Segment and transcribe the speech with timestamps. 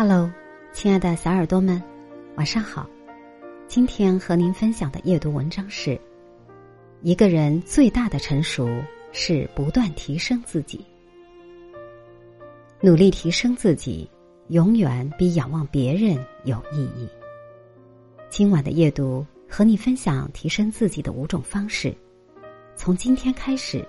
[0.00, 0.30] Hello，
[0.72, 1.82] 亲爱的小耳朵们，
[2.36, 2.88] 晚上好。
[3.66, 6.00] 今天和您分享的阅读文章是：
[7.02, 8.70] 一个人最大的成熟
[9.10, 10.86] 是不断提升自己，
[12.80, 14.08] 努力提升自己，
[14.50, 17.08] 永远比仰望别人有意义。
[18.30, 21.92] 今晚的阅读和你分享提升自己的五种方式。
[22.76, 23.84] 从今天开始，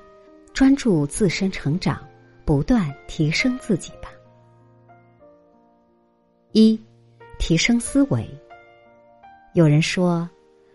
[0.56, 2.04] 专注自身成长，
[2.46, 3.92] 不断提升自己。
[6.52, 6.80] 一，
[7.38, 8.28] 提升思维。
[9.54, 10.28] 有人说，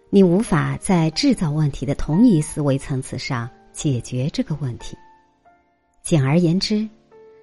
[0.09, 4.97] 你无法在制造问题的同一思维层次上解决这个问题。
[6.01, 6.89] 简而言之，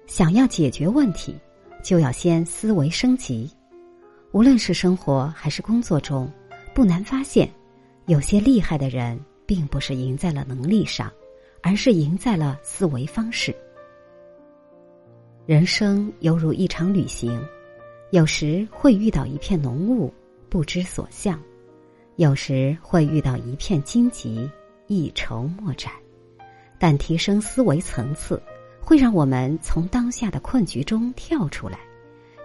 [0.06, 1.38] 想要解决问题，
[1.82, 3.50] 就要先思维升级。
[4.32, 6.30] 无论是生活还是工作中，
[6.74, 7.46] 不难发现，
[8.06, 11.12] 有些厉害的人，并不是赢在了能力上，
[11.62, 13.54] 而是赢在了思维方式。
[15.44, 17.38] 人生犹如一场旅行。
[18.12, 20.12] 有时会遇到一片浓雾，
[20.50, 21.34] 不知所向；
[22.16, 24.46] 有时会遇到一片荆棘，
[24.86, 25.90] 一筹莫展。
[26.78, 28.40] 但提升思维层次，
[28.82, 31.78] 会让我们从当下的困局中跳出来，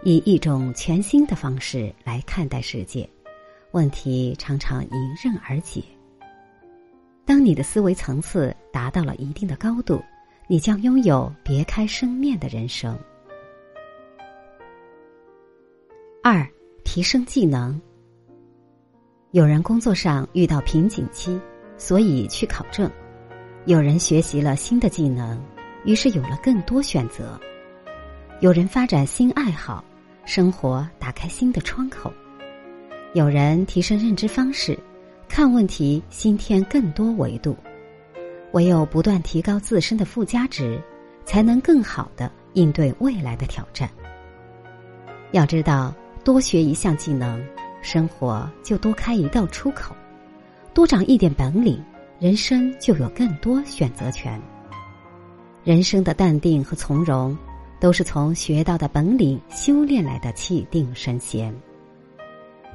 [0.03, 3.07] 以一种全新的方式来看待世界，
[3.71, 5.83] 问题常常迎刃而解。
[7.25, 10.01] 当你的思维层次达到了一定的高度，
[10.47, 12.97] 你将拥有别开生面的人生。
[16.29, 16.45] 二、
[16.83, 17.79] 提升技能。
[19.31, 21.39] 有人工作上遇到瓶颈期，
[21.77, 22.89] 所以去考证；
[23.63, 25.41] 有人学习了新的技能，
[25.85, 27.39] 于是有了更多选择；
[28.41, 29.81] 有人发展新爱好，
[30.25, 32.11] 生活打开新的窗口；
[33.13, 34.77] 有人提升认知方式，
[35.29, 37.55] 看问题新添更多维度。
[38.51, 40.77] 唯有不断提高自身的附加值，
[41.23, 43.89] 才能更好的应对未来的挑战。
[45.31, 45.95] 要知道。
[46.27, 47.41] 多学一项技能，
[47.81, 49.95] 生活就多开一道出口；
[50.73, 51.81] 多长一点本领，
[52.19, 54.37] 人生就有更多选择权。
[55.63, 57.33] 人生的淡定和从容，
[57.79, 61.55] 都是从学到的本领修炼来的气定神闲。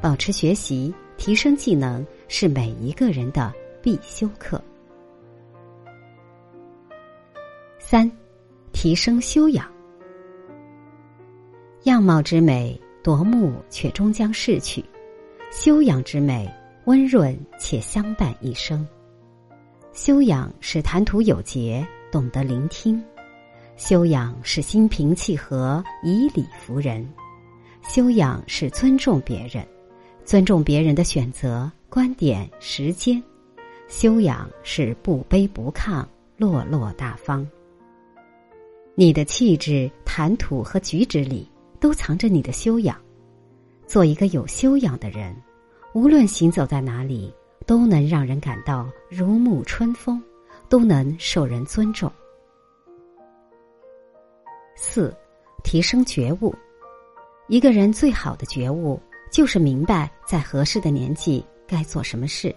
[0.01, 3.53] 保持学习，提升技能，是每一个人的
[3.83, 4.59] 必修课。
[7.79, 8.11] 三，
[8.73, 9.71] 提升修养，
[11.83, 12.81] 样貌之美。
[13.03, 14.85] 夺目却终将逝去，
[15.51, 16.49] 修养之美，
[16.85, 18.87] 温润且相伴一生。
[19.93, 23.03] 修养是谈吐有节，懂得聆听；
[23.77, 27.05] 修养是心平气和，以理服人；
[27.83, 29.67] 修养是尊重别人，
[30.25, 33.21] 尊重别人的选择、观点、时间；
[33.89, 37.45] 修养是不卑不亢，落落大方。
[38.95, 41.49] 你的气质、谈吐和举止里。
[41.83, 42.97] 都藏着你的修养，
[43.89, 45.35] 做一个有修养的人，
[45.95, 47.35] 无论行走在哪里，
[47.67, 50.23] 都能让人感到如沐春风，
[50.69, 52.11] 都能受人尊重。
[54.77, 55.13] 四，
[55.65, 56.55] 提升觉悟。
[57.49, 59.01] 一个人最好的觉悟，
[59.33, 62.55] 就是明白在合适的年纪该做什么事。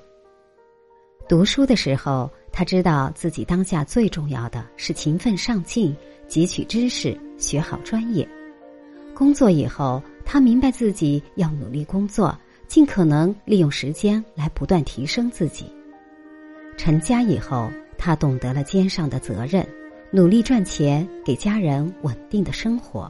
[1.27, 5.97] 读书的时候，他知道自己当下最重要的是勤奋上进，
[6.29, 8.29] 汲取知识，学好专业。
[9.15, 12.37] 工作以后，他明白自己要努力工作，
[12.67, 15.65] 尽可能利用时间来不断提升自己。
[16.75, 19.65] 成家以后，他懂得了肩上的责任，
[20.11, 23.09] 努力赚钱，给家人稳定的生活。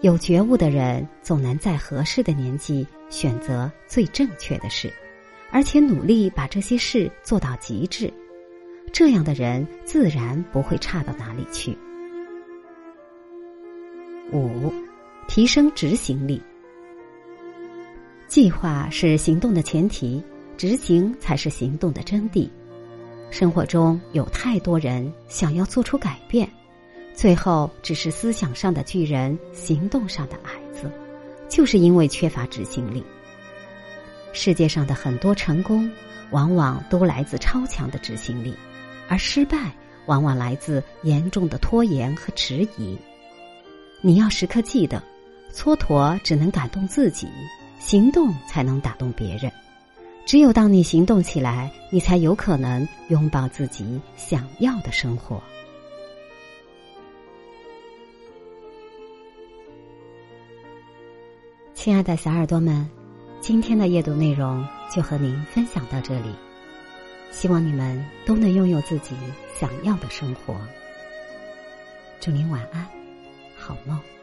[0.00, 4.90] 有觉悟的人，总能在合适的年纪选择最正确的事，
[5.50, 8.10] 而且努力把这些事做到极致。
[8.90, 11.76] 这样的人，自然不会差到哪里去。
[14.32, 14.72] 五，
[15.26, 16.40] 提升执行力。
[18.26, 20.22] 计划是行动的前提，
[20.56, 22.48] 执行才是行动的真谛。
[23.30, 26.48] 生活中有太多人想要做出改变，
[27.14, 30.90] 最后只是思想上的巨人，行动上的矮子，
[31.48, 33.02] 就是因为缺乏执行力。
[34.32, 35.90] 世界上的很多成功，
[36.30, 38.54] 往往都来自超强的执行力，
[39.08, 39.72] 而失败
[40.06, 42.96] 往往来自严重的拖延和迟疑。
[44.00, 45.02] 你要时刻记得，
[45.52, 47.28] 蹉跎只能感动自己，
[47.80, 49.50] 行动才能打动别人。
[50.24, 55.42] 只有当你行动起来，你才有可能拥抱自己想要的生活。
[61.74, 62.88] 亲爱的小耳朵们，
[63.40, 64.64] 今天的阅读内容
[64.94, 66.28] 就和您分享到这里，
[67.32, 69.16] 希望你们都能拥有自己
[69.58, 70.54] 想要的生活。
[72.20, 72.97] 祝您晚安。
[73.58, 74.17] 好梦。